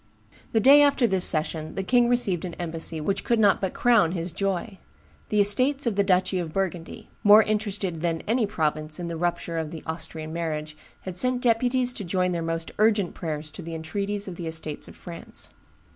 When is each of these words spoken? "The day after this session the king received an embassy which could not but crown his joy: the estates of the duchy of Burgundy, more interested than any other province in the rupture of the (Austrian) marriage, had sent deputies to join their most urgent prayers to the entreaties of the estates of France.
"The 0.51 0.59
day 0.59 0.81
after 0.81 1.05
this 1.05 1.25
session 1.25 1.75
the 1.75 1.83
king 1.83 2.09
received 2.09 2.43
an 2.43 2.55
embassy 2.55 2.99
which 2.99 3.23
could 3.23 3.37
not 3.37 3.61
but 3.61 3.75
crown 3.75 4.13
his 4.13 4.31
joy: 4.31 4.79
the 5.29 5.39
estates 5.39 5.85
of 5.85 5.95
the 5.95 6.03
duchy 6.03 6.39
of 6.39 6.51
Burgundy, 6.51 7.11
more 7.23 7.43
interested 7.43 8.01
than 8.01 8.23
any 8.27 8.45
other 8.45 8.51
province 8.51 8.99
in 8.99 9.09
the 9.09 9.15
rupture 9.15 9.59
of 9.59 9.69
the 9.69 9.83
(Austrian) 9.85 10.33
marriage, 10.33 10.75
had 11.01 11.17
sent 11.17 11.43
deputies 11.43 11.93
to 11.93 12.03
join 12.03 12.31
their 12.31 12.41
most 12.41 12.71
urgent 12.79 13.13
prayers 13.13 13.51
to 13.51 13.61
the 13.61 13.75
entreaties 13.75 14.27
of 14.27 14.37
the 14.37 14.47
estates 14.47 14.87
of 14.87 14.95
France. 14.95 15.51